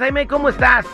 [0.00, 0.86] Jaime, ¿cómo estás?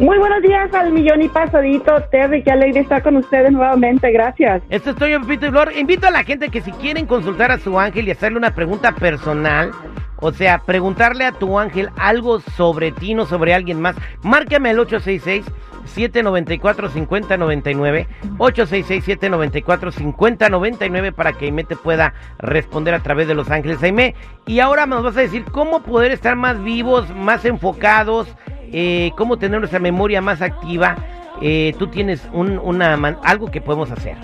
[0.00, 4.62] Muy buenos días al millón y pasadito, Terry, qué alegre estar con ustedes nuevamente, gracias.
[4.70, 5.72] Esto estoy en Pito y Flor.
[5.76, 8.92] Invito a la gente que si quieren consultar a su ángel y hacerle una pregunta
[8.92, 9.72] personal,
[10.20, 14.78] o sea, preguntarle a tu ángel algo sobre ti, no sobre alguien más, márcame al
[14.78, 15.44] 866
[15.86, 18.06] 794 5099
[18.38, 24.14] 866 794 5099 para que Aime te pueda responder a través de Los Ángeles Aime.
[24.46, 28.28] Y ahora nos vas a decir cómo poder estar más vivos, más enfocados,
[28.72, 30.96] eh, cómo tener nuestra memoria más activa.
[31.40, 34.16] Eh, tú tienes un, una, algo que podemos hacer.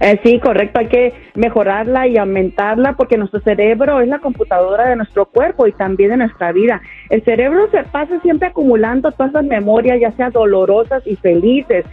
[0.00, 4.96] Eh, sí, correcto, hay que mejorarla y aumentarla porque nuestro cerebro es la computadora de
[4.96, 6.82] nuestro cuerpo y también de nuestra vida.
[7.08, 11.84] El cerebro se pasa siempre acumulando todas las memorias, ya sea dolorosas y felices.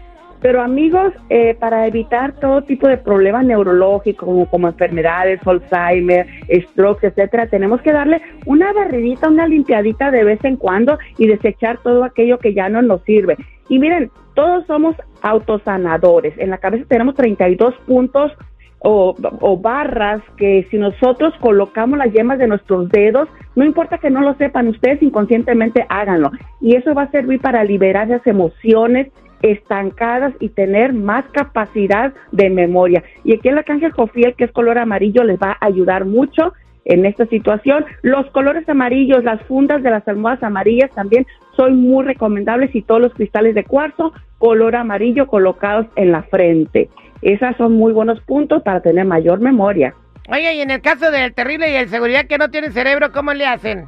[0.44, 6.28] Pero amigos, eh, para evitar todo tipo de problemas neurológicos como, enfermedades, Alzheimer,
[6.68, 11.78] strokes, etcétera, tenemos que darle una barridita, una limpiadita de vez en cuando y desechar
[11.82, 13.38] todo aquello que ya no nos sirve.
[13.70, 16.38] Y miren, todos somos autosanadores.
[16.38, 18.34] En la cabeza tenemos 32 puntos
[18.80, 24.10] o, o, barras que si nosotros colocamos las yemas de nuestros dedos, no importa que
[24.10, 26.32] no lo sepan, ustedes inconscientemente háganlo.
[26.60, 29.08] Y eso va a servir para liberar esas emociones
[29.44, 33.04] estancadas y tener más capacidad de memoria.
[33.24, 36.54] Y aquí el arcángel Jofiel, que es color amarillo, les va a ayudar mucho
[36.86, 37.86] en esta situación.
[38.02, 43.02] Los colores amarillos, las fundas de las almohadas amarillas también son muy recomendables y todos
[43.02, 46.90] los cristales de cuarzo color amarillo colocados en la frente.
[47.22, 49.94] Esas son muy buenos puntos para tener mayor memoria.
[50.30, 53.34] Oye, y en el caso del terrible y el seguridad que no tiene cerebro, ¿cómo
[53.34, 53.88] le hacen?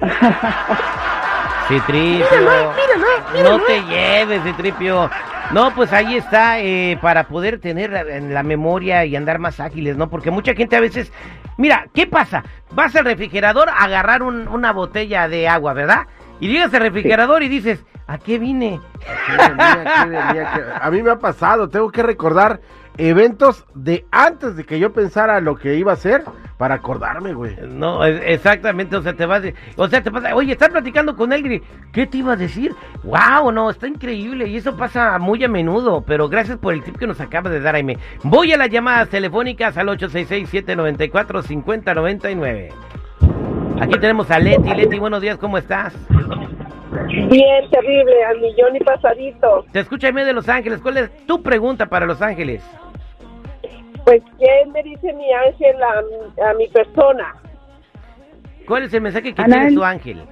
[1.68, 2.26] Citripio.
[3.42, 5.10] no te lleves, Citripio.
[5.52, 9.96] No, pues ahí está, eh, para poder tener en la memoria y andar más ágiles,
[9.96, 10.08] ¿no?
[10.08, 11.12] Porque mucha gente a veces...
[11.58, 12.42] Mira, ¿qué pasa?
[12.70, 16.06] Vas al refrigerador a agarrar una botella de agua, ¿verdad?
[16.40, 18.80] Y llegas al refrigerador y dices, ¿a qué vine?
[20.80, 22.60] A mí me ha pasado, tengo que recordar
[22.98, 26.24] eventos de antes de que yo pensara lo que iba a hacer
[26.58, 27.56] para acordarme, güey.
[27.68, 29.42] No, exactamente, o sea, te vas,
[29.76, 32.74] o sea, te pasa, oye, estás platicando con él, ¿qué te iba a decir?
[33.02, 36.98] Wow, no, está increíble y eso pasa muy a menudo, pero gracias por el tip
[36.98, 37.98] que nos acaba de dar, Aime.
[38.22, 42.68] Voy a las llamadas telefónicas al 866-794-5099.
[43.80, 44.72] Aquí tenemos a Leti.
[44.74, 45.92] Leti, buenos días, ¿cómo estás?
[47.08, 49.64] Bien, terrible, al millón y pasadito.
[49.72, 50.80] Te escucha Aime de Los Ángeles.
[50.80, 52.62] ¿Cuál es tu pregunta para Los Ángeles?
[54.04, 57.34] Pues, ¿qué me dice mi ángel a, mi persona?
[58.66, 60.22] ¿Cuál es el mensaje que tiene su ángel?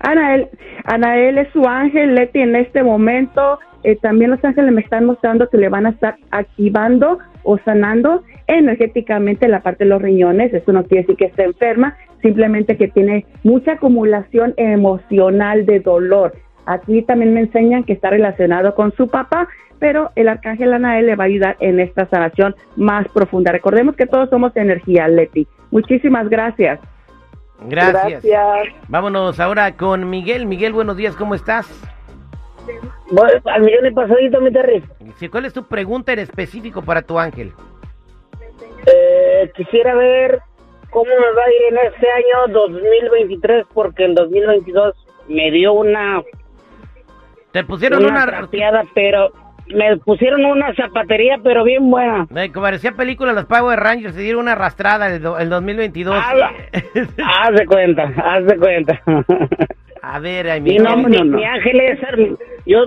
[0.00, 0.48] Anael,
[0.84, 3.58] Anael es su ángel, Leti, en este momento.
[3.84, 8.22] Eh, también los ángeles me están mostrando que le van a estar activando o sanando
[8.46, 10.52] energéticamente la parte de los riñones.
[10.52, 16.32] Eso no quiere decir que esté enferma, simplemente que tiene mucha acumulación emocional de dolor.
[16.66, 21.16] Aquí también me enseñan que está relacionado con su papá, pero el arcángel Anael le
[21.16, 23.50] va a ayudar en esta sanación más profunda.
[23.50, 25.46] Recordemos que todos somos energía, Leti.
[25.70, 26.78] Muchísimas gracias.
[27.68, 28.22] Gracias.
[28.22, 28.74] gracias.
[28.88, 30.46] Vámonos ahora con Miguel.
[30.46, 31.66] Miguel, buenos días, ¿cómo estás?
[33.44, 34.82] Al millón de pasadito, mi Terry.
[35.30, 37.52] ¿Cuál es tu pregunta en específico para tu ángel?
[38.86, 40.40] Eh, quisiera ver
[40.92, 44.94] cómo me va a ir en este año 2023, porque en 2022
[45.28, 46.22] me dio una...
[47.50, 48.24] Te pusieron una...
[48.24, 48.84] una...
[48.94, 49.32] pero
[49.74, 52.26] me pusieron una zapatería, pero bien buena.
[52.30, 56.14] Me parecía película Los Power Rangers, se dieron una arrastrada el, el 2022.
[56.14, 59.00] haz de cuenta, haz de cuenta.
[60.02, 62.00] A ver, mi, no, mi, ángel es
[62.66, 62.86] yo,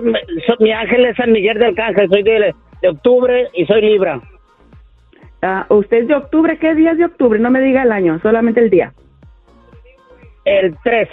[0.60, 4.20] mi ángel es San Miguel del Arcángel, soy de, de octubre y soy Libra.
[5.42, 6.58] Ah, ¿Usted es de octubre?
[6.58, 7.38] ¿Qué día es de octubre?
[7.38, 8.92] No me diga el año, solamente el día.
[10.44, 11.08] El 3.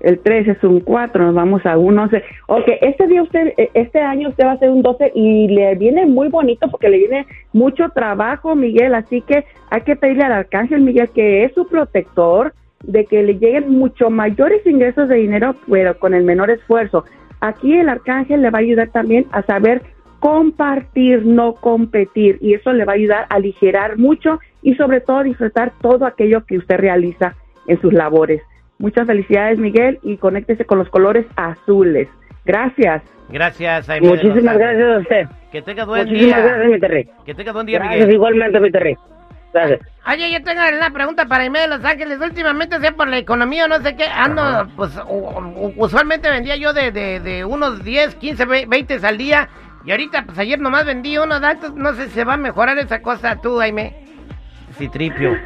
[0.00, 2.22] El 3 es un 4, nos vamos a un 11.
[2.46, 5.74] Ok, este día usted, eh, este año usted va a ser un 12 y le
[5.76, 10.32] viene muy bonito porque le viene mucho trabajo, Miguel, así que hay que pedirle al
[10.32, 12.52] Arcángel Miguel que es su protector,
[12.82, 17.06] de que le lleguen mucho mayores ingresos de dinero, pero con el menor esfuerzo.
[17.40, 19.80] Aquí el Arcángel le va a ayudar también a saber
[20.24, 22.38] compartir, no competir.
[22.40, 26.46] Y eso le va a ayudar a aligerar mucho y sobre todo disfrutar todo aquello
[26.46, 27.34] que usted realiza
[27.66, 28.40] en sus labores.
[28.78, 32.08] Muchas felicidades, Miguel, y conéctese con los colores azules.
[32.46, 33.02] Gracias.
[33.28, 35.26] Gracias, Muchísimas gracias a usted.
[35.52, 37.10] Que tenga buen Muchísimas gracias, mi Terry.
[37.26, 38.96] Que tenga buen día, gracias, igualmente, mi Terry.
[39.52, 39.80] Gracias.
[40.10, 42.18] Oye, yo tengo una pregunta para Aime de Los Ángeles.
[42.18, 44.42] Últimamente, sea por la economía o no sé qué, ando,
[44.74, 44.98] pues,
[45.76, 49.50] usualmente vendía yo de, de, de unos 10, 15, 20 al día
[49.84, 52.78] y ahorita, pues ayer nomás vendí unos datos, no sé si se va a mejorar
[52.78, 53.94] esa cosa tú, Jaime.
[54.72, 55.36] Citripio.